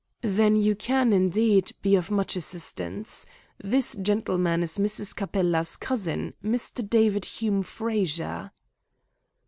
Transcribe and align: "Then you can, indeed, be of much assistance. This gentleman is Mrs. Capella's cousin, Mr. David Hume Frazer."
"Then 0.23 0.55
you 0.55 0.73
can, 0.75 1.13
indeed, 1.13 1.73
be 1.83 1.93
of 1.95 2.09
much 2.09 2.35
assistance. 2.35 3.27
This 3.63 3.95
gentleman 3.95 4.63
is 4.63 4.79
Mrs. 4.79 5.15
Capella's 5.15 5.75
cousin, 5.77 6.33
Mr. 6.43 6.89
David 6.89 7.25
Hume 7.25 7.61
Frazer." 7.61 8.49